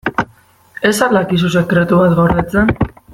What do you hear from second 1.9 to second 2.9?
bat gordetzen?